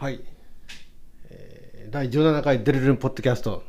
[0.00, 0.22] はい、
[1.28, 3.62] えー、第17回デルルンポッドキャスト。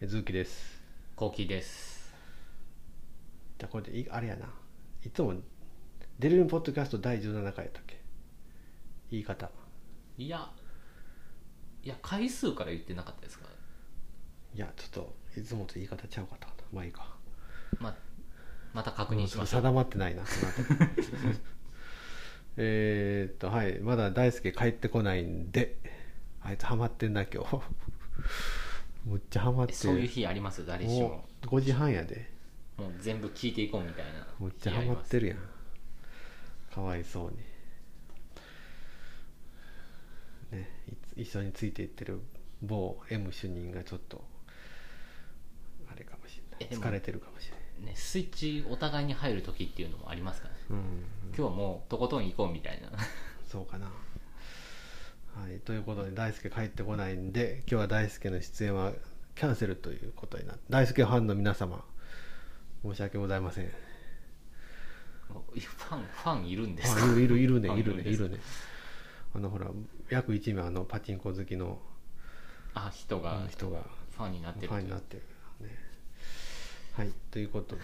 [0.00, 0.82] えーズーキです。
[1.14, 2.12] コウキです。
[3.60, 4.46] じゃあこれでいあれやな。
[5.06, 5.34] いつも
[6.18, 8.00] デルルンポッドキャスト第17回やったっけ？
[9.12, 9.48] 言い方。
[10.18, 10.50] いや
[11.84, 13.44] いや回数から言ってなかったですか？
[14.56, 17.14] いやちょっといつもと言い方ちゃうかったかなまあいいか。
[17.78, 17.94] ま
[18.74, 21.38] また確認しましょう、定まってないなその後
[22.56, 23.78] えーっとはい。
[23.80, 25.76] まだ大輔帰ってこないんで。
[26.42, 27.60] あいつハマってんな今日。
[29.06, 29.72] むっちゃハマって。
[29.74, 30.64] そういう日あります？
[30.66, 31.08] 誰しも。
[31.08, 32.30] もう5時半やで。
[32.76, 34.26] もう全部聞いていこうみたいな。
[34.38, 35.38] むっちゃハマってるやん。
[36.74, 37.36] かわいそうに。
[40.52, 40.68] ね
[41.16, 42.20] 一緒についていってる
[42.62, 44.24] 某 M 主任がちょっと
[45.90, 46.78] あれかもしれない。
[46.78, 50.60] 疲れてるかもしれないねスイッチお互いに入る時っていうのもありますからね。
[50.70, 50.78] うん。
[51.28, 52.88] 今日はもうとことん行こうみたいな。
[53.50, 53.86] そうかな。
[53.86, 53.92] は
[55.48, 58.92] いということで大輔帰ってこないんで今日は大輔の出演は
[59.36, 61.84] キャンセルということになって大輔ファンの皆様
[62.82, 63.70] 申し訳ございません。
[65.30, 66.96] ファンファンいるんです。
[66.96, 68.38] かあいるいるいるね いるねいるね。
[69.34, 69.70] あのほら
[70.08, 71.80] 約1名あのパチンコ好きの
[72.74, 73.82] あ人が人が
[74.16, 75.22] ファンになってるファンになってる。
[75.22, 75.29] ね
[76.92, 77.82] はいということで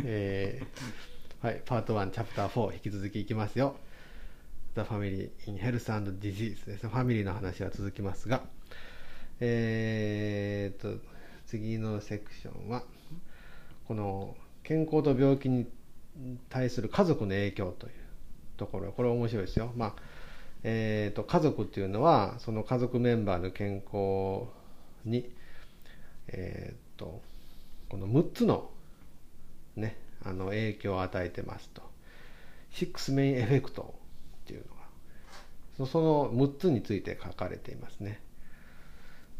[0.04, 3.76] えーはいパート1チャプター4引き続きいきますよ。
[4.74, 6.88] The Family in Health and Disease ですね。
[6.88, 8.42] ファミリーの話は続きますが
[9.40, 10.98] えー、と
[11.46, 12.82] 次のセクションは
[13.86, 15.66] この健康と病気に
[16.48, 17.92] 対する家族の影響という
[18.56, 18.92] ところ。
[18.92, 19.70] これ面白いですよ。
[19.76, 19.94] まあ
[20.62, 24.48] えー、と家族っていうのはその家族メンバーの健康
[25.04, 25.30] に、
[26.28, 27.20] えー、と
[27.94, 28.70] この6つの,、
[29.76, 31.82] ね、あの影響を与えてますと。
[32.72, 33.94] 6メインエフェクト
[34.42, 34.82] っていうのが
[35.76, 38.20] そその6つについて書かれていますね、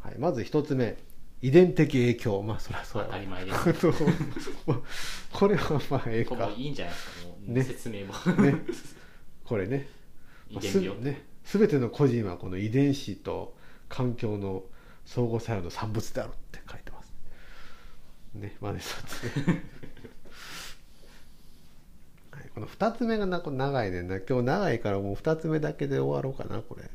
[0.01, 0.97] はい、まず1つ目
[1.43, 2.43] 遺伝的影響。
[2.43, 3.59] まあそりゃそう当たり前です
[5.33, 6.49] これはまあええか。
[6.57, 7.65] いいんじゃないですかもう、ね。
[7.65, 8.15] 説明も。
[8.41, 8.55] ね。
[9.45, 9.89] これね。
[10.49, 13.57] 遺伝病、すね、全ての個人はこの遺伝子と
[13.89, 14.63] 環境の
[15.05, 16.94] 相互作用の産物であるって書いてます。
[18.35, 19.53] ね、まず一つ目。
[22.33, 24.03] はい、この2つ目がなこ長いね。
[24.03, 26.91] んな今日長いからもう2つ目だけで終わろうかなこれ。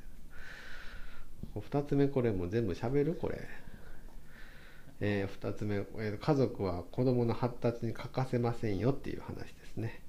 [1.55, 3.13] 2つ目これもう全部しゃべる？
[3.15, 3.41] これ、
[5.01, 10.01] え2つ目、えー家族は子どもの発達に欠かせませんよっていう話ですね。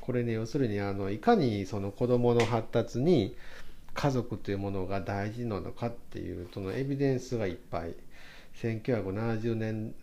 [0.00, 3.36] これね要するにあのいかにその子どもの発達に
[3.94, 7.94] 家族というものが大事なのかっていうそのエビデンスがいっぱい。
[8.62, 9.94] 1970年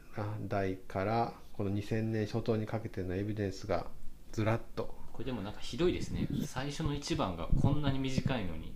[0.47, 3.85] 代からこの2000年初頭にかけてのエビデンスが
[4.31, 4.95] ずらっと。
[5.11, 6.27] これでもなんかひどいですね。
[6.45, 8.73] 最初の1番がこんなに短いのに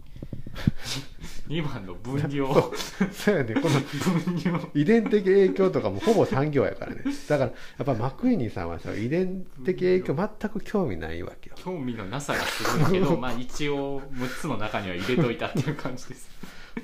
[1.48, 2.48] 2番の分量。
[3.12, 3.54] そうやね。
[3.56, 4.70] この分量。
[4.74, 7.04] 遺伝的影響とかもほぼ産業やからね。
[7.28, 11.56] だからやっぱマクイニーさんはさ遺伝的影響全く興味ないわけよ。
[11.58, 16.30] 興味のなさがすごいけど まあ一応6つの中には入れといたっていう感じです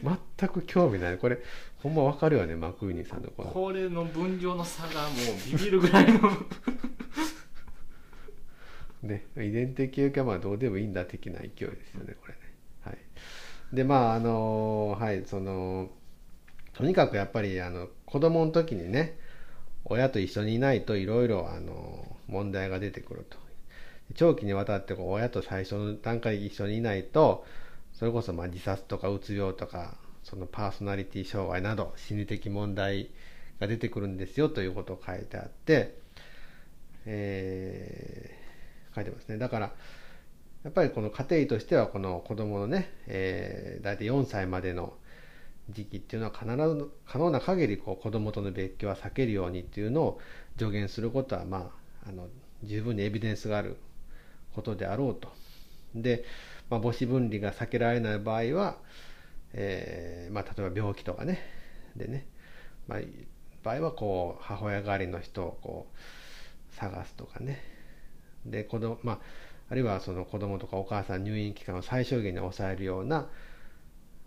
[0.03, 1.17] 全く興味ない。
[1.17, 1.39] これ
[1.81, 6.31] ほんまわかるよねマクイニーさんのこのこれの分量の差がもうビビるぐらいの。
[9.03, 12.39] ね、遺伝的影響はまあどうでもいいんだ的な勢いですよねこれね。
[12.81, 12.97] はい、
[13.71, 15.91] でまああのはいその
[16.73, 19.19] とにかくやっぱりあの子供の時にね
[19.83, 23.45] 親と一緒にいないといろいろあの問題が出てくると。
[24.13, 27.45] 長期にわたってこう親と最初の段階で一緒にいないと
[27.97, 33.09] それこそまあ自殺とかうつ病とかそのパーソナリティ障害など心理的問題
[33.59, 35.97] が出てくるんですよということを書いてあって、
[37.05, 38.45] えー
[38.95, 39.37] 書いてますね。
[39.37, 39.71] だから
[40.63, 44.93] やっぱりこの家庭医としてはこの子供のね、えー、大体4歳までの
[45.69, 50.19] 時期っていうのは必ず可能な限りこう子供との別居は避けるようにっていうのを
[50.57, 51.71] 助言することはま
[52.05, 52.27] ああの
[52.63, 53.77] 十分にエビデンスがある
[54.55, 55.31] ことであろうと。
[55.93, 56.23] で、
[56.69, 58.77] まあ、母子分離が避けられない場合は、
[59.53, 61.39] えーまあ、例えば病気とかね。
[61.95, 62.27] でね、
[62.87, 62.99] まあ、
[63.63, 67.61] 場合はこう母親代わりの人をこう探すとかね。
[68.45, 69.19] で子供まあ
[69.69, 73.27] あるいはその子供とかお母さん入院期間を最小限に抑えるような、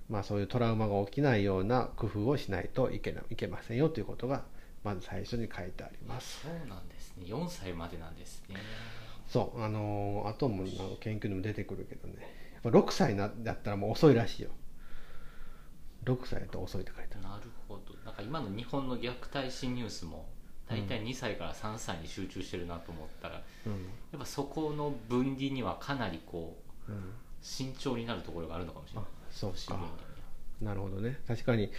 [0.08, 4.42] まあ、そういうトラウマが起きないような工夫をしないといけないけませんよということが
[4.82, 6.40] まず最初に書いてあります。
[6.42, 7.26] そうなんですね。
[7.26, 8.56] 4歳までなんですね。
[9.28, 10.64] そうあのーあとも
[11.00, 12.14] 研究にも出てくるけどね。
[12.62, 14.50] やっぱ6歳なだったらもう遅いらしいよ。
[16.04, 17.22] 6歳だと遅いって書いてある。
[17.22, 17.94] なるほど。
[18.04, 20.26] なんか今の日本の虐待死ニュースも
[20.68, 23.72] 大体2歳から3歳に集中してるなと思ったら、うん。
[23.72, 26.56] やっぱそこの分離にはかなりこ
[26.88, 27.12] ううん。
[27.40, 29.10] 慎重になるところがあるのかもしれない。
[29.30, 29.78] そうか。
[30.60, 31.20] なるほどね。
[31.28, 31.70] 確かに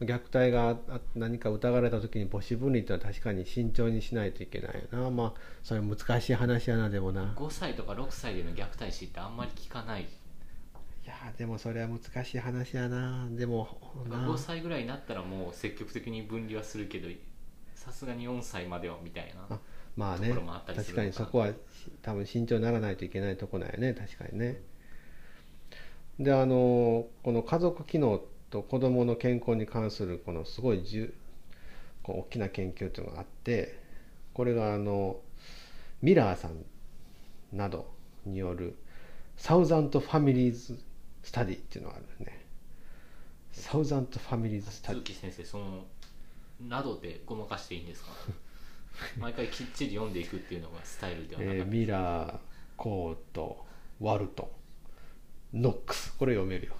[0.00, 5.10] 虐待があ何か疑われた時に母子分離っていうのは確かに慎重にしないといけないよな。
[5.10, 7.34] まあそれ難しい話やなでもな。
[7.36, 10.02] 5歳とか6歳での虐待死ってあんまり聞かない。
[10.02, 10.06] い
[11.08, 13.26] やでもそれは難しい話やな。
[13.30, 13.68] でも
[14.10, 17.08] な5歳ぐらいになったらもう積極的に分離はするけど
[17.74, 19.60] さすがに4歳まではみたいなあ
[19.96, 20.34] まあね。
[20.66, 21.52] 確かかにそこは
[22.02, 23.94] 多分慎重にならないといけないとこなんやね。
[23.94, 24.60] 確かにね。
[26.18, 28.20] であのこの家族機能
[28.62, 31.14] と子どもの健康に関するこのすごいじゅ
[32.02, 33.78] こう大きな研究というのがあって
[34.34, 35.20] これがあの
[36.02, 36.64] ミラーさん
[37.52, 37.86] など
[38.24, 38.76] による
[39.36, 40.78] Thousand Families
[41.22, 42.46] Study っていうのがあるんですね。
[43.52, 45.12] Thousand Families Study。
[45.14, 45.84] 先生その
[46.60, 48.10] などでごまかしていいんですか？
[49.18, 51.62] 毎回きっちり読んでいくっていうのがスタイルではなかった。
[51.62, 52.38] えーミラー
[52.76, 53.64] コート
[54.00, 54.50] ワルト
[55.56, 56.74] ノックスこれ読めるよ。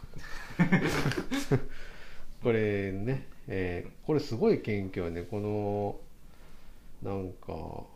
[2.42, 5.22] これね、えーこれすごい研究はね。
[5.22, 5.98] この
[7.02, 7.88] なんかこ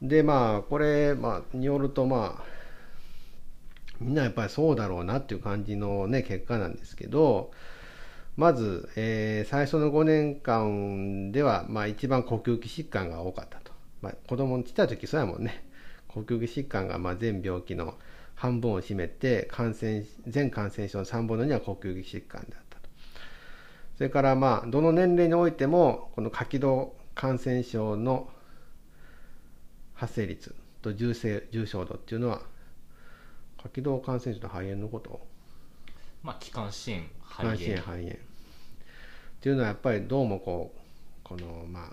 [0.00, 2.44] でまあこれ、まあ、によるとまあ
[4.00, 7.50] みんなやっぱりそうだろうなっていう感じのね結果なんですけど
[8.36, 15.64] まず、えー最初の5年間では、まあ、一番呼吸器疾患が多かったと、まあ、子供のちっちゃい時そうやもんね
[16.06, 17.94] 呼吸器疾患がまあ全病気の
[18.38, 22.88] 半分を占めて感染全感染症の3分の2は呼吸器疾患であったと。
[23.96, 28.30] それからまあどの年齢においてもこの下気道感染症の
[29.94, 32.42] 発生率と重症重症度っていうのは
[33.60, 35.20] 下気道感染症の肺炎のこと
[36.22, 38.10] まあ気管支炎肺炎肺炎。
[38.10, 38.14] っ
[39.40, 40.78] ていうのはやっぱりどうもこう
[41.24, 41.92] このまあ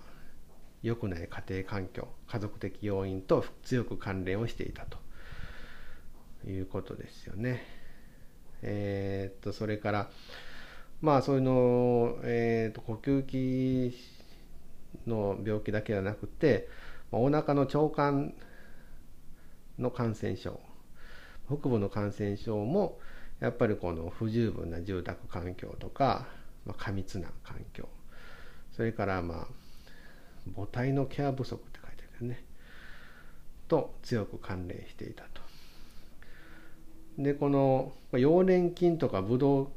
[0.83, 4.99] 良くない家庭環境家族的要因と強く関連をしていたと
[6.47, 7.63] いうことですよね。
[8.61, 10.09] えーっとそれから
[11.01, 13.95] まあそういうの、えーっと呼吸器
[15.07, 16.67] の病気だけではなくて
[17.11, 18.33] お腹の腸管
[19.77, 20.59] の感染症
[21.47, 22.99] 北部の感染症も
[23.39, 26.25] やっぱりこの不十分な住宅環境とか、
[26.65, 27.87] まあ、過密な環境
[28.71, 29.47] それからまあ
[30.55, 32.43] 母体のケア不足って書いてあるけどね
[33.67, 35.23] と強く関連していた
[37.17, 39.67] でこの溶連菌とかブドウ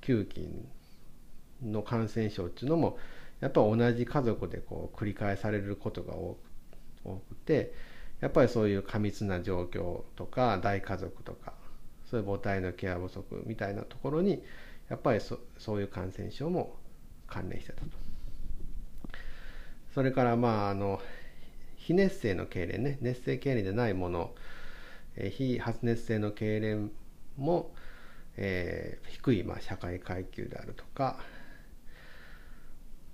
[0.00, 0.68] 球菌
[1.62, 2.98] の感染症っていうのも
[3.40, 6.46] やっぱ同じ家族でこう繰り返されることが多く
[7.04, 7.72] 多くて
[8.20, 11.52] やっぱりそういう過密な状況とか大家族とか
[12.10, 14.42] そういう母体のケア不足みたいなところに
[14.88, 16.76] やっぱりそそういう感染症も
[17.26, 17.90] 関連してたと。
[19.94, 21.00] それからまああの
[21.76, 24.34] 非熱性の痙攣ね熱性痙攣でないもの、
[25.16, 26.90] えー非発熱性の痙攣
[27.36, 27.74] も、
[28.36, 31.18] えー低いまあ社会階級であるとか、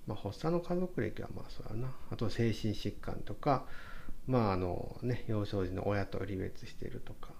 [0.07, 1.93] まあ、発作の家族歴はまあそうだな。
[2.11, 3.65] あと精神疾患とか
[4.27, 7.31] まああのね幼少時の親と離別しているとか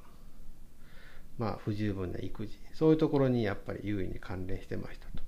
[1.39, 5.23] まあ不十分な育児そういうところにやっぱり優位に関連してましたと。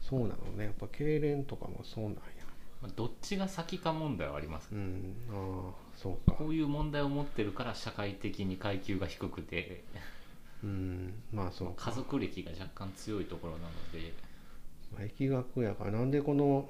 [0.00, 0.64] そうなのね。
[0.66, 2.20] やっぱ痙攣とかもそうなんや。
[2.80, 6.36] まあどっちが先か問題はありますうんああそうか。
[6.36, 9.82] こういう問題を持ってるから社会的に階級が低くて。
[10.62, 11.90] うんまあそうか。
[11.90, 14.12] 家族歴が若干強いところなので。
[14.92, 16.68] まあ疫学やからなんでこの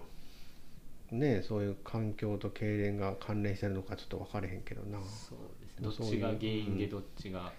[1.11, 4.99] ねそういう環境と痙攣が関連してるのかちょっと分かれへんけどな。
[5.01, 5.85] そうですね。
[5.85, 7.53] どっちが原因でうんどっちが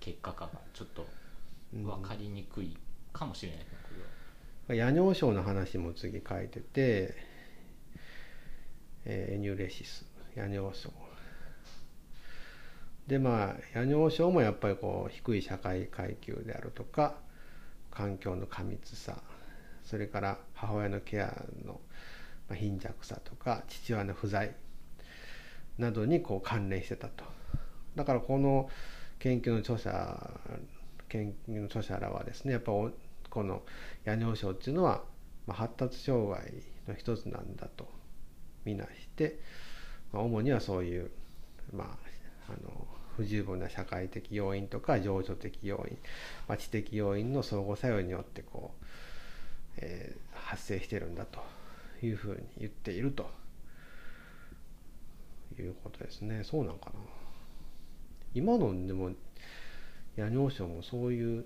[0.00, 1.06] 結果かがちょっと
[1.72, 2.76] うん分かりにくい
[3.12, 3.78] かもしれないですね
[4.68, 4.86] これは。
[4.86, 7.14] 夜尿症の話も次書いてて、
[9.04, 10.90] えーエニュレシス夜尿症
[13.06, 17.16] でまあ夜尿症もやっぱりこう低い社会階級であるとか
[17.90, 19.18] 環境の過密さ
[19.84, 21.80] それから母親のケアの
[22.54, 24.54] 貧弱さとか父親の不在
[25.78, 27.24] などにこう関連してたと。
[27.96, 28.68] だからこの
[29.18, 30.40] 研究の著者
[31.08, 32.92] 研究の著者らはですねやっぱこ
[33.42, 33.62] の
[34.04, 35.02] 夜尿症っていうのは、
[35.48, 36.52] 発達障害
[36.86, 37.88] の一つなんだと
[38.64, 39.40] みなして、
[40.14, 41.10] まあ、主にはそういう、
[41.72, 41.88] まあ、
[42.48, 45.98] あの不十分な社会的要因とか情緒的要因、
[46.48, 48.84] まあ、知的要因の相互作用によってこう、
[49.78, 51.40] えー発生してるんだと
[52.02, 53.26] いうふうに言っていると。
[55.58, 56.42] いうことですね。
[56.42, 56.92] そうなんかな。
[58.34, 59.10] 今のでも
[60.16, 61.44] 夜尿症もそういう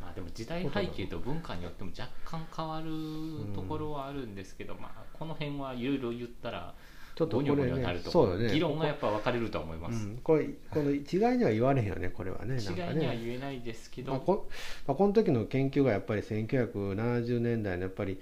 [0.00, 6.74] まあでも時代背景と文化によっても若干変わるところはあるんですけど、まあこの辺はいろいろ言ったら
[7.14, 8.52] ちょっとこれねニョなるとそうよね。
[8.52, 13.20] 議論がやっぱ分かれるとは思います、うん、これこの一概には言われへんよねこれはね一か概にはね。
[13.22, 14.48] 言えないですけど、まあ、こ
[14.86, 18.18] まあこの時の研究がやっぱり1970年代のやっぱり、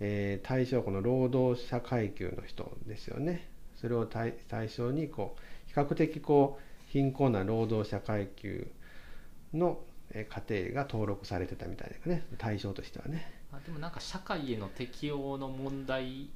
[0.00, 3.48] えー対象はこの労働者階級の人ですよね。
[3.76, 8.66] それを対対象にこう比較的こう貧困な労働者階級
[9.54, 9.78] の
[10.10, 12.26] えー家庭が登録されてたみたいですね。
[12.38, 13.42] 対象としてはね。
[13.52, 16.30] まあ、でもなんか社会への適応の問題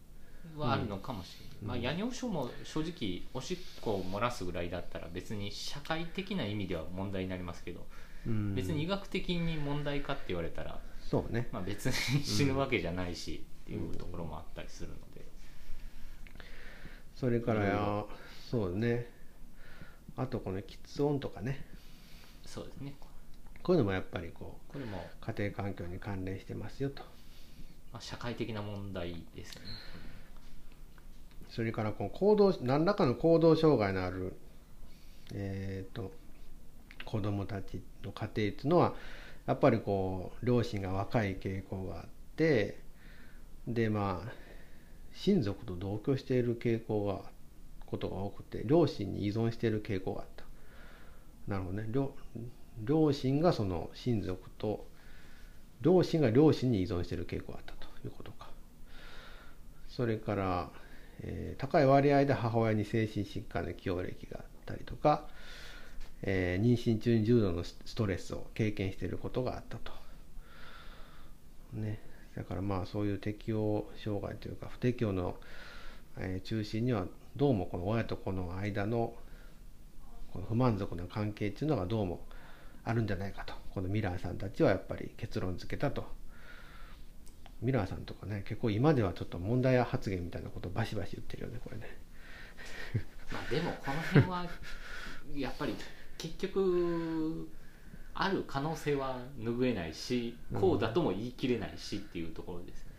[0.57, 1.85] はあるのかもしれない、うん。
[1.85, 7.87] まあ、夜尿症も正直おしっこを漏らすぐらいだったら別に社会的な意味では問題になりますけど、
[8.27, 8.55] うん。
[8.55, 11.49] 別に医学的に問題かって言われたら、そうね。
[11.53, 11.93] まあ、別に
[12.25, 15.25] 死ぬわけじゃないしっていうところもあったりするので、
[17.15, 18.05] それから
[18.51, 19.11] そうね。
[20.17, 21.65] あとこの喫音とかね。
[22.45, 22.95] そうですね。
[23.63, 27.03] こういうのもやっぱりここれも、う家庭環境に関連してますよと。
[27.93, 29.63] まあ、社会的な問題ですね
[31.57, 34.35] それからこの行動何らかの行動障害のある、
[35.33, 36.13] えー、と
[37.07, 38.93] 子どもたちの家庭っていうのは
[39.47, 42.05] やっぱりこう両親が若い傾向があっ
[42.37, 42.79] て
[43.67, 44.33] でまあ
[45.15, 47.23] 親族と同居している傾向が
[47.87, 50.45] ことが多くて両親に依存している傾向があった。
[51.49, 51.89] なるほどね。
[51.91, 52.13] 両
[52.85, 54.87] 両親がその親族と
[55.81, 58.51] 両親が両親に依存している傾向があったということか。
[59.89, 60.71] それから、
[61.23, 65.27] えー高い割合で母親に精神疾患の既往歴があったりとか、
[66.23, 69.93] えー妊娠中に重度のスストレスを経験していることがあったと。
[71.75, 72.01] ね、
[72.37, 75.37] だからまあそういう適応障害というか不適応の、
[76.19, 77.07] えー中心には
[77.37, 79.15] どうもこの親と子の間の
[80.33, 82.21] この不満足な関係っていうのがどうも
[82.85, 83.55] あるんじゃないかと。
[83.75, 86.07] このミラーさんたちはやっぱり結論付けたと。
[87.63, 91.87] ミラーさんとかね結構今ではちょっと問題発言みたいなことをバシバシ言ってるよねこれね。
[93.33, 94.47] まあでもこの辺は
[95.35, 95.75] やっぱり
[96.19, 97.49] 結局
[98.15, 102.93] ある可能性は拭えないしこうだとも言い切れないしっていうところですね、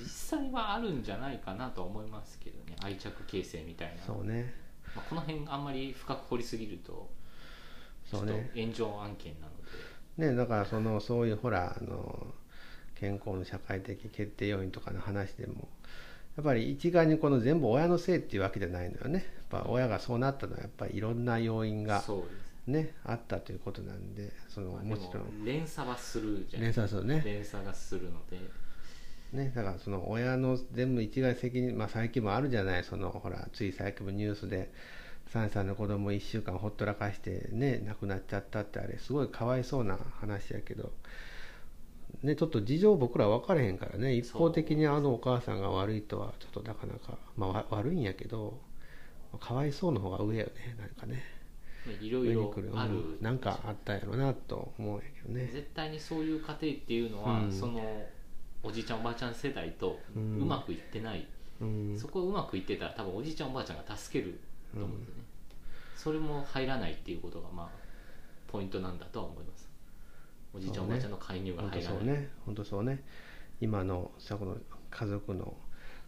[0.00, 4.54] 実際はあるんじゃないかなとは思いますけどね愛着形成みたいな、そうね。
[4.94, 7.10] まあ、この辺あんまり深く掘りすぎると
[8.10, 9.52] ちょっと炎上案件なの
[10.16, 12.26] で、ねだからそのそういうほらあの
[12.98, 15.68] 健康の社会的決定要因とかの話でも
[16.36, 19.26] やっぱり一概にこの全部親のせいっていうわけじゃないのよね。
[19.52, 22.04] やっぱ親がそうなったのはやっぱりいろんな要因が
[22.66, 25.22] ねあったということなんでそのまあでもちろん。
[25.22, 27.22] も連鎖はするじゃない連鎖するね。
[27.24, 28.38] 連鎖がするので。
[29.32, 32.84] ね、だからその親の全部一概責任、まあ、最近もあるじゃない。
[32.84, 34.70] そのほらつい最近もニュースで
[35.32, 40.92] 3歳の子供を1週間ほっとらかしてね亡くなっちゃったってあれすごいかわいそうな話やけど、
[42.22, 48.58] ね、ちょっと事情僕ら分からへんからね一方的にあのお母さんが悪いとはちょっとなかなか、まあ、わ悪いんやけど
[49.38, 51.22] かわいそうの方が上よねなんかね。
[52.00, 53.18] いろいろある、うん。
[53.20, 55.48] なんかあったんやろなと思うんやけどね。
[55.52, 57.52] 絶対にそういう家庭っていうのは、うん。
[57.52, 57.80] その
[58.62, 61.24] おじいちゃんおばあちゃん世代とううんまくいってない、
[61.60, 61.96] うん。
[61.96, 64.40] そこをうまくいってたら多分おじいちゃんおばあちゃんが助ける
[64.74, 65.22] と思うんですよね、
[65.96, 67.68] それも入らないっていうことがまあ
[68.48, 69.55] ポイントなんだとは思います
[70.56, 71.82] おじいちゃん、おばあちゃんの介入が入らない。
[71.82, 72.28] そうね。
[72.46, 73.04] 本当そうね。
[73.60, 74.56] 今のさこの
[74.90, 75.54] 家族の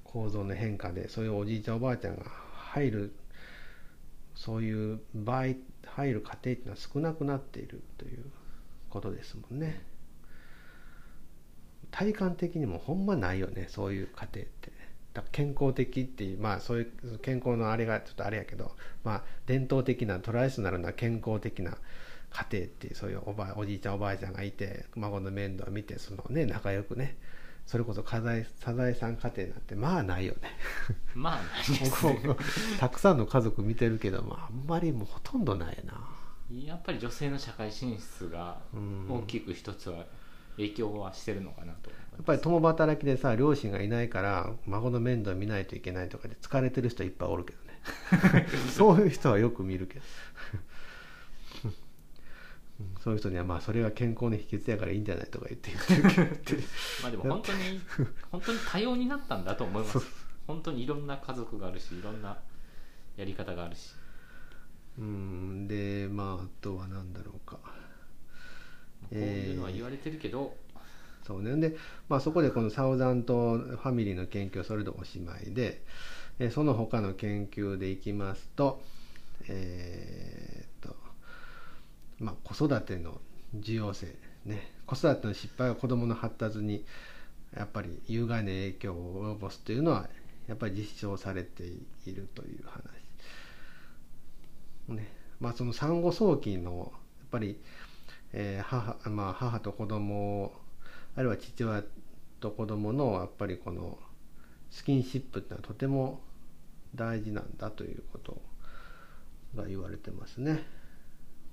[0.05, 2.25] 構造の変化でそういうおじいちゃんおばあちゃんが
[2.55, 3.15] 入る
[4.35, 5.55] そういう場合
[5.87, 8.25] 入る家庭っていうのは少なくなっているという
[8.89, 9.83] ことですもんね。
[11.91, 14.73] 体感的にもほんまないよねそういう家庭って。
[15.15, 18.73] だから健康的っていうまあそういう健康のあれがちょっとあれやけど
[19.05, 21.79] まあ伝統的なトラディショナルな健康的な
[22.31, 27.17] 家庭っていうそういうおばあおじいちゃんおばあちゃんがいて孫の面倒を見てそのね仲良くね
[27.69, 30.57] それこそサザエサザエさん家庭なんてまあないよね。
[31.15, 32.37] まあないです僕も
[32.81, 36.09] たくさんの家族見てるけど、まあ、あんまりもうほとんどないな。
[36.51, 39.07] やっぱり女性の社会進出がうん。
[39.11, 40.07] 大きく一つは
[40.57, 41.91] 影響はしてるのかなと。
[41.91, 48.47] やっぱり共働きでさ両親がいないから孫の面倒見ないといけないとかで疲れてる人いっぱいおるけどね。
[48.75, 50.01] そういう人はよく見るけど。
[50.01, 50.09] うん
[53.03, 56.63] そういう人にはまあそれが健康の秘訣やからいいんじゃないとか言って言ってる
[57.03, 57.81] まあでも本当に
[58.31, 59.99] 本当に多様になったんだと思います。
[60.47, 62.39] 本当にいろんな家族があるしいろんな
[63.17, 63.95] やり方があるし。
[64.99, 67.57] うんでまああとは何だろうか。
[67.57, 70.57] こういうのは言われてるけど、
[71.25, 71.57] そうね。
[71.57, 71.77] で、
[72.09, 75.83] まあ、そこでこのサウザン島ファミリーの研究はそれでおしまいで
[76.39, 78.83] えその他の研究でいきますと
[79.49, 80.68] えー
[82.19, 83.21] まあ子育ての
[83.55, 86.85] 重要性ね子育ての失敗が子どもの発達に
[87.57, 90.09] やっぱり有害な影響を及ぼすというのは
[90.47, 92.83] やっぱり実証されているという話。
[94.89, 95.09] ね
[95.41, 97.61] まあ、その産後早期のやっぱり、
[98.33, 100.53] えー母まあ、母と子供
[101.15, 101.85] あるいは父親
[102.41, 103.99] と子供のやっぱりこの
[104.71, 106.21] スキンシップってのはとても
[106.95, 108.41] 大事なんだということ
[109.55, 110.65] が言われてますね。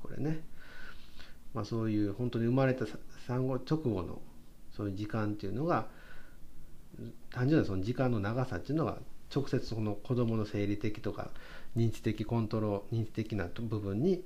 [0.02, 0.42] これね。
[1.56, 2.86] まあ、そういう本当に生まれた
[3.26, 4.22] 産後直後の
[4.76, 5.88] そういう時間っていうのが
[7.32, 8.98] 単純なその時間の長さっていうのが
[9.34, 11.30] 直接その子どもの生理的とか
[11.76, 14.22] 認知的コントロール認知的な部分に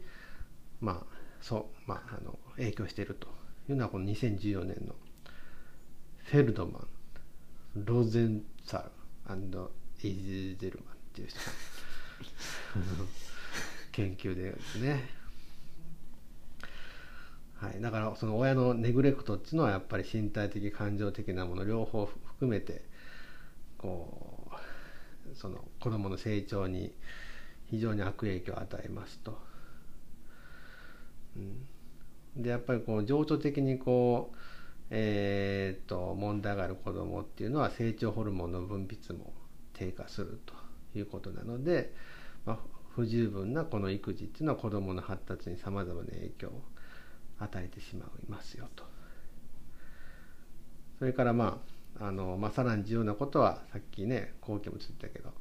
[0.81, 3.27] まあそう、まあ、あの影響していると
[3.69, 4.95] いうのはこの2014年の
[6.25, 6.88] フェルドマン
[7.86, 8.83] ローゼンツァ
[10.01, 13.05] イジゼルマンっていう人の
[13.91, 15.19] 研究ですね。
[17.62, 22.84] はい、だからその親のネグレクトっていうのはやっぱり身体的感情的なもの両方含めて
[23.78, 26.94] こうその子供の成長に
[27.70, 29.38] 非常に悪影響を与えますと。
[31.36, 34.38] うん、でやっぱりこう情緒的にこう、
[34.89, 39.34] えー、と問題がある子供っていうのは成長ホルモンの分泌も
[39.74, 40.54] 低下すると
[40.98, 41.94] いうことなので、
[42.46, 42.60] まあ、
[42.96, 46.62] 不十分なこの育児っていうのは子供の発達にさまざまな影響を
[47.39, 48.84] 与えてしまいますよと。
[51.00, 51.62] それからま
[52.00, 55.31] ああの、まあ、さらに重要なことはさっきね後期も言ったけど、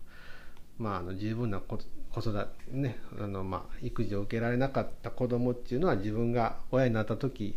[0.78, 1.76] まあ、あの十分な子
[2.21, 7.57] 育てねあの、まあ、育児を受けられなかった子供っていうのは自分が親になった時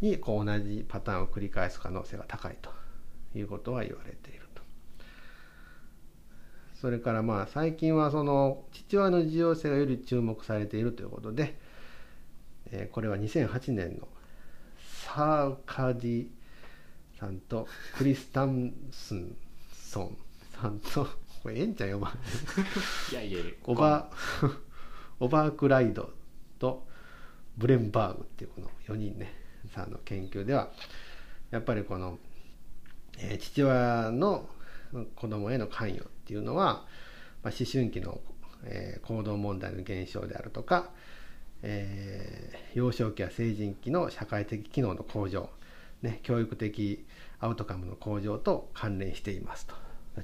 [0.00, 2.70] にこう同じパターンを繰り返す可能性が高いと
[3.36, 4.62] いうことは言われていると。
[6.80, 11.58] それからまあ最近はその父親の重要性がより注目されているということで、
[12.72, 14.08] えーこれは2008年の
[15.06, 16.26] サーカディ
[17.18, 19.36] さんとクリスタンスン
[19.72, 20.16] ソン
[20.60, 21.06] さんと
[21.42, 22.12] これええんちゃん読まん
[23.12, 24.56] いやいやいやオバー
[25.20, 26.10] オバークライド
[26.58, 26.86] と
[27.56, 29.32] ブレンバーグっていうこの4人ね
[29.74, 30.70] さんの研究では
[31.50, 32.18] やっぱりこの、
[33.18, 34.48] えー父親の
[35.16, 36.84] 子供への関与っていうのは、
[37.42, 38.20] まあ、思春期の、
[38.64, 40.90] えー行動問題の減少であるとか、
[41.62, 45.50] えー幼少期や成人期の社会的機能の向上、
[46.02, 47.04] ね、教育的
[47.40, 49.74] アウトカムの向上と関連していますと。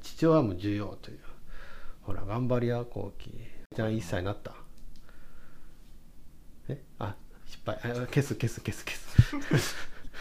[0.01, 1.19] 父親も重要という。
[2.03, 3.33] ほら頑張りや後期。
[3.75, 4.53] じゃあ1歳になった。
[6.69, 6.81] え？
[6.99, 7.77] あ失敗。
[7.77, 9.75] あ消す消す消す消す。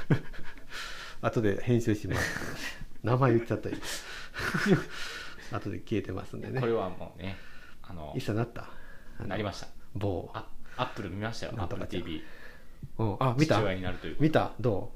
[1.22, 2.80] 後で編集します。
[3.04, 3.78] 名前言っちゃった今
[5.60, 6.60] 後で消えてますんでね。
[6.60, 7.38] これはもうね
[7.84, 8.70] あの1歳になった。
[9.24, 9.68] なりました。
[9.94, 10.32] 某。
[10.34, 12.22] あアップル見ましたよアップル TV
[12.98, 13.18] うん。
[13.20, 13.56] あ見た？
[13.56, 14.52] 父親になるという見た？
[14.60, 14.92] ど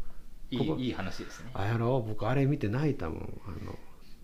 [0.52, 0.58] う？
[0.58, 0.76] ここ？
[0.78, 1.52] いいいい話ですね。
[1.54, 3.42] あやろ僕あれ見て泣いたもん。
[3.48, 3.74] あの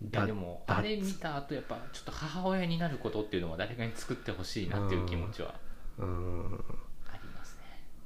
[0.02, 5.54] いやでもだあれ見た後やっぱちょっと母親になることっていうのは誰かに作ってほしいなっていう気持ちは
[5.98, 6.64] うん。
[7.10, 7.62] ありますね。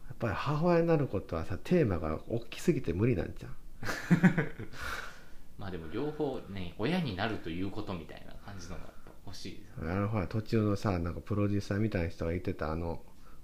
[0.08, 3.56] やっぱり母親になることはさテーマが大きすぎて無理なんじゃん。
[5.58, 13.02] まあでも両方ね親になるということみたいな感じのがやっぱ欲しいですあのほら途中のさなんかプロデューサーみたいな人が言ってたあの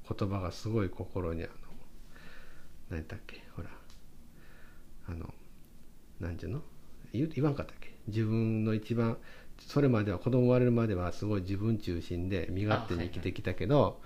[0.09, 1.53] 言葉がすごい心にあの
[2.91, 3.69] 何だっけほら
[5.09, 5.33] あの
[6.21, 6.63] 何ていうの？
[7.13, 7.95] 言言わんかったっけ？
[8.09, 9.17] 自分の一番
[9.59, 14.01] それまでは子供生まれるまではすごい自分中心で身勝手に生きてきたけど、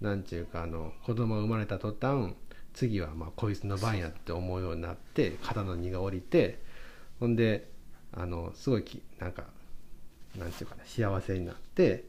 [0.00, 2.34] なんちゅうかあの子供が生まれた途端
[2.72, 6.60] 次はまあこいつの番やって思うようになって肩の荷が下りて
[7.20, 7.70] ほんで
[8.12, 9.44] あのすごいきなんか
[10.36, 12.04] なんていうかな幸せになって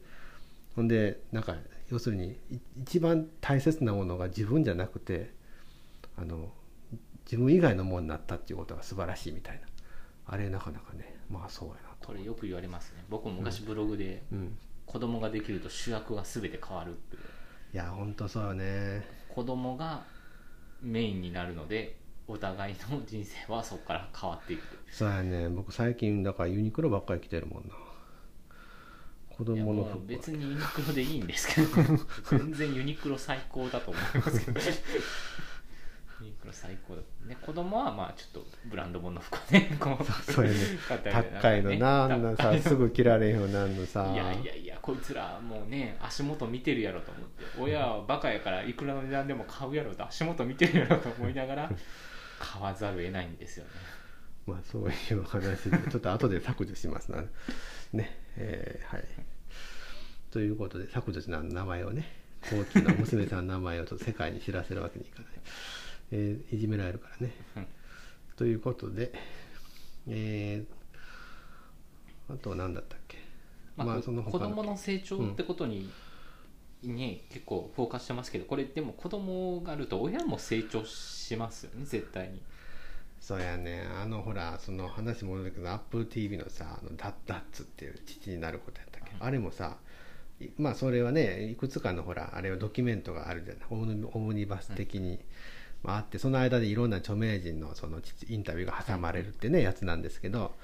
[0.74, 1.54] ほんでなんか
[1.90, 5.32] 要するにい一番大切なものが自分じゃなくて
[6.16, 6.50] あの
[7.24, 9.66] 自分以外のものになったっていうことが素晴らしいみたいな。
[10.28, 12.08] あれなかなかねまあそうやなと。
[12.08, 13.04] これよく言われますね。
[13.08, 14.58] 僕も昔ブログでうん。
[14.86, 17.18] 子供ができると主役が全て変わるってい
[17.76, 19.04] やほんとそうよね。
[19.28, 20.04] 子供が
[20.80, 21.96] メインになるので
[22.28, 24.62] お互いの人生はそこから変わっていく。
[24.90, 25.48] そうやね。
[25.48, 27.74] 僕最近だからユニクロばっかり着てるもんな
[29.36, 31.68] 子供の服別にユニクロでいいんですけど
[32.38, 34.60] 全然ユニクロ最高だと思いますけど
[36.22, 40.58] ユニクロ最高だね子供はまあちょっとブランド物の服をね こうそうやね。
[41.12, 44.10] 高いのなあんなさすぐ着られへんようなんのさ。
[44.14, 47.44] いやいやいやこいつらもうね足元見てるやろと思って。
[47.58, 50.06] 親はバカやからいくらの値段でも買うやろと。
[50.06, 51.70] 足元見てるやろと思いながら
[52.38, 53.70] 買わざるを得ないんですよね。
[54.46, 57.22] まあそういう話でちょっと後で削除しますな。
[57.92, 59.04] ねえーはい。
[60.30, 62.04] ということで削除しな名前をね
[62.42, 65.30] 高貴な娘さんの名前をちょっと世界に知らせるわけにいかない、
[66.12, 67.32] えーいじめられるからね。
[67.56, 67.66] うん
[68.36, 69.12] ということで
[70.06, 73.16] えーあとは何だったっけ？
[73.76, 75.88] まあ、まあその子供の成長ってことに、
[76.82, 82.42] ね結構フォーカスしてますけどこれでも子供があると親も成長しますよね絶対に
[83.26, 83.82] そうやね。
[84.00, 89.26] あのほらその話戻るけど AppleTV のさあのダッダッツっていう父になることやったっけ、うん。
[89.26, 89.78] あれもさ
[90.40, 93.64] いまあそれはねいくつかのほらあれはドキュメントがあるじゃない？
[94.12, 95.18] オムニバス的に、
[95.82, 100.54] まあ、あってその間でいろんな著名人のその父インタビューが挟まれるってね、やつなんですけど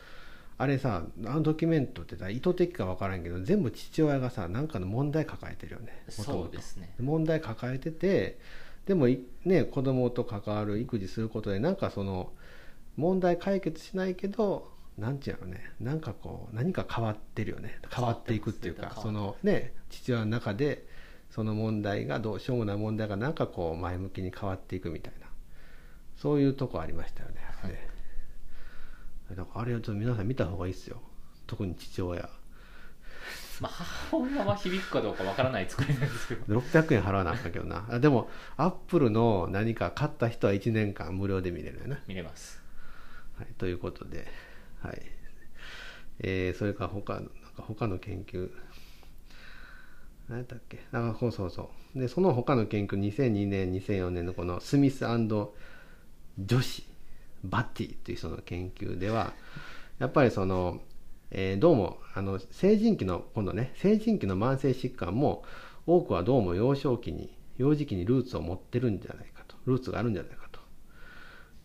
[0.56, 6.94] あれさあのドキュメントってさ意図的か分からんけど全部父親がさ何かの問題抱えてるよねそうですね。
[7.00, 8.38] 問題抱えてて
[8.86, 12.30] でもいね子供と関わる育児することでなんかその
[12.96, 15.72] 問題解決しないけどなんていうのね。
[15.80, 17.78] なんかこう何か変わってるよね。
[17.90, 20.86] 変わっていくっていうかそのね父親の中で
[21.30, 25.26] その問題がどうしようもない問題がなんかこう前向きに変わっていくみたいな。
[26.14, 27.88] そういうとこありましたよね、あれね。
[29.30, 31.00] だからあれをちょっと皆さん見た方がいいですよ。
[31.48, 32.28] 特に父親。
[33.60, 36.60] まあ母親は響くかどうかわからない作りなんですけど。
[36.60, 37.86] 600円払わなあかんけどな。
[37.90, 42.61] あでもアップルの何か買った人は1年間無料で見れるよね、見れます
[43.42, 44.26] はい、ということで、
[44.80, 45.02] はい。
[46.20, 47.30] えーそれから他なんか
[47.62, 48.50] 他の研究。
[50.28, 50.78] 何やったっけ？
[50.92, 51.98] あそうそうそう。
[51.98, 56.84] でその他の研究2002年2004年のこのスミス女子
[57.44, 59.32] バッティという人の研究では
[59.98, 60.80] やっぱりその、
[61.30, 65.44] えーどうもあの成人期の今度ね成人期の慢性疾患も
[65.86, 70.60] 多くはどうも幼少期に幼児期にルーツを持ってるんじゃないかとルーツがあるんじゃないかと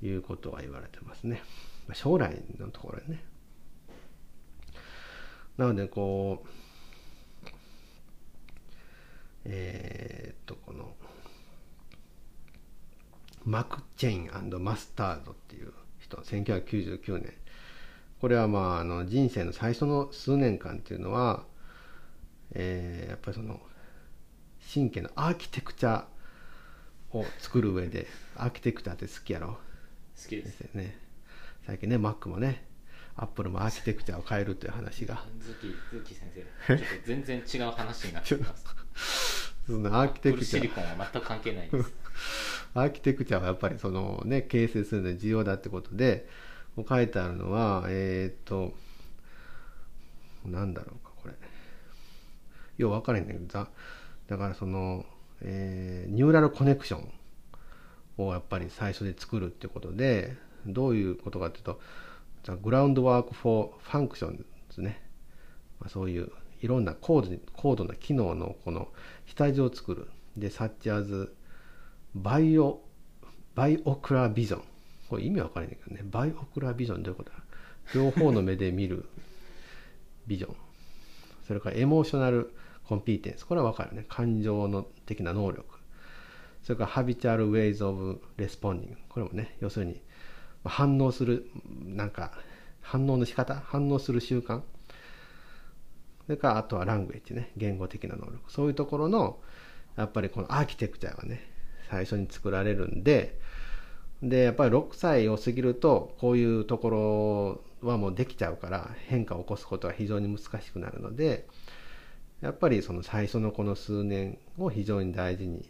[0.06, 1.42] いうことは言われてますね。
[1.88, 3.24] まあ将来のところでね。
[5.58, 6.50] なのでこう
[9.46, 10.94] えーっとこの
[13.46, 14.30] マクチェイン
[14.64, 17.34] マスタードっていう人1999年。
[18.20, 21.46] これはまああの人生の最初の数年間っていうのは、
[22.52, 23.62] えーやっぱりその
[24.74, 26.06] 神経のアーキテクチャ
[27.12, 29.48] を作る上でアーキテクチャって好きやろ？
[29.48, 29.58] 好
[30.28, 31.07] きですよね
[31.68, 32.66] 最近ね Mac もね
[33.18, 35.22] アップルもアーキテクチャを変えるという話が。
[35.40, 36.78] ズキズキ先生。
[36.78, 39.54] ちょっと全然違う話になってきます。
[39.66, 40.48] そのアーキテクチャ。
[40.48, 41.94] シリコンは全く関係ないです。
[42.74, 46.30] アーキテクチャはやっぱりそのね形成するのに重要だってことで
[46.88, 48.74] 書いてあるのはえーっと
[50.46, 51.34] なんだろうかこれ。
[52.78, 53.68] よう分からへんねんけどだ
[54.28, 55.06] だからその、
[55.42, 57.12] えー neural connection
[58.20, 60.38] をやっぱり最初で作るってことで
[60.74, 61.80] どういうことかっていうと
[62.64, 65.02] groundwork for function ですね、
[65.80, 68.88] まあ、そういういろんな高度高度な機能のこの
[69.26, 70.10] 下地を作る。
[70.38, 71.34] で such as
[72.16, 72.82] バイオ
[73.56, 74.64] binocular vision
[75.10, 76.02] これ意味わからないけどね。
[76.10, 77.38] binocular vision どういうことだ？
[77.96, 79.06] 両方の目で見る
[80.26, 80.56] ビジョン
[81.48, 82.54] それから emotional
[82.88, 84.06] competence これはわかるね。
[84.08, 85.66] 感情の的な能力。
[86.64, 90.02] それから habitual ways of responding これもね要するに
[90.68, 91.50] 反応する
[91.84, 92.32] なんか
[92.82, 94.62] 反応の仕方反応する習慣。
[96.26, 97.52] それからあとは language ね。
[97.58, 98.52] 言語的な能力。
[98.52, 99.40] そういうところの
[99.98, 101.42] やっぱりこのアーキテクチャがね
[101.90, 103.40] 最初に作られるんで
[104.22, 111.48] でやっぱり6歳を過ぎるとこういうところはもうできちゃうから変化を起こすことは非常に難しくなるので
[112.42, 115.70] やっぱりその最初のこの数年を非常に大事に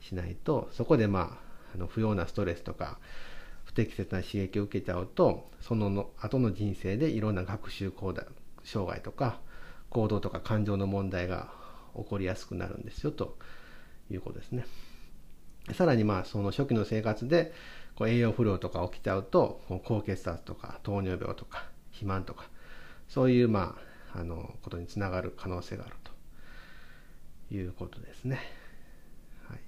[0.00, 2.98] しないとそこでまああの不要なストレスとか
[3.68, 8.22] 不適切な刺激を受けちゃうとそのの後の人生でいろんな学習行動
[8.64, 9.40] 障害とか
[9.90, 11.52] 行動とか感情の問題が
[11.94, 13.36] 起こりやすくなるんですよと
[14.10, 14.64] いうことですね。
[15.74, 17.52] さらにまあその初期の生活で
[17.94, 22.44] こう栄養不良とか起きちゃうとこう高血圧とか糖尿病とか肥満とか
[23.06, 23.76] そういうま
[24.14, 25.94] ああのことにつながる可能性がある
[27.50, 28.40] ということですね。
[29.46, 29.58] はい、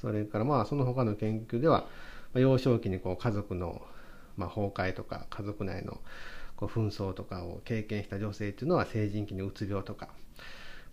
[0.00, 1.80] それからまあその他の研究では
[2.32, 3.82] まあ幼少期にこう家族の
[4.36, 5.98] まあ崩壊とか家族内の
[6.56, 10.08] こう紛争とかを経験した女性っていうのは成人期にうつ病とか、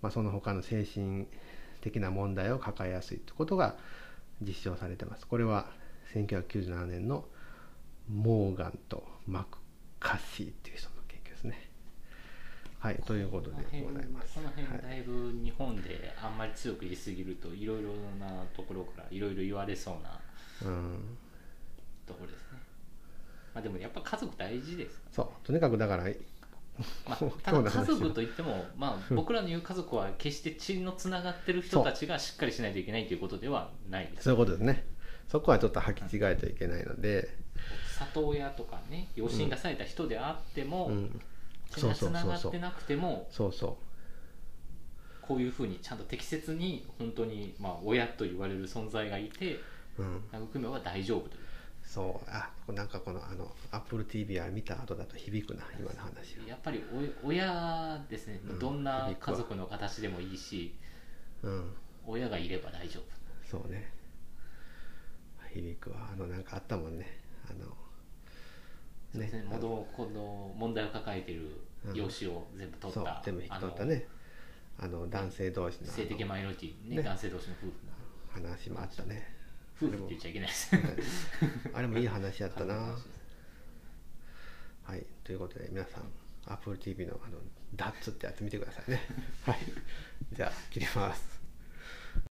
[0.01, 1.27] まあ、その他の精神
[1.81, 3.75] 的な問題を抱えやすいということが
[4.41, 5.27] 実証されてます。
[5.27, 5.67] これは
[6.13, 7.25] 1997年の
[8.09, 9.57] モーガンとマク
[9.99, 10.96] カッシーっていう人。
[12.79, 14.35] はいということでございます。
[14.35, 14.81] この辺はい。
[14.81, 20.19] だいぶ日本であんまり強く言いすぎるといろいろなところからいろいろ言われそうな
[20.69, 21.17] うん。
[22.05, 22.59] ところですね。
[23.53, 34.25] まあでもやっぱ家族大事ですそうとにかくだからまあ、今 ただ家族といっても、まあ、僕らの言う家族は決して血のつながってる人たちがしっかりしないといけないということではないです。
[34.25, 34.85] そういうことですね。
[35.27, 37.27] そこはちょっと履き違えちゃいけないので、
[37.97, 41.21] 里親とかね養子に出された人であっても、うん、
[41.69, 43.77] 血がつながってなくてもそうそ
[45.21, 49.59] こういうふうにちゃんと適切に本当に、まあ、親と言われる存在がいて
[50.33, 51.47] 育めは大丈夫という。
[51.83, 52.29] そう。
[52.29, 56.47] あなんかこのあの AppleTV は見た後だと響くな今の話は。
[56.47, 56.83] やっぱり
[57.23, 58.59] お親ですね、うん。
[58.59, 60.75] どんな家族の形でもいいし
[61.43, 61.73] うん。
[62.05, 63.03] 親がいれば大丈夫。
[63.49, 63.91] そうね。
[65.53, 66.09] 響くわ。
[66.13, 67.19] あのなんかあったもんね。
[67.49, 67.75] あの
[69.13, 69.43] そうですね。
[69.43, 71.61] もどこの問題を抱えている
[71.93, 74.07] 養子を全部取った、全部引き取ったね。
[74.79, 77.03] あの男性同士の性的マイノリティ、ねね。
[77.03, 77.73] 男性同士の夫婦の。
[78.45, 79.33] 話もあったね。
[79.81, 80.71] 夫婦って言っちゃいけないです。
[81.73, 82.75] あれもいい話やったな。
[84.83, 85.05] はい。
[85.23, 86.03] ということで皆さん
[86.45, 87.39] AppleTV のあの
[87.75, 89.01] ダッツってやってみてくださいね。
[89.45, 89.57] はい。
[90.33, 91.36] じゃあ切ります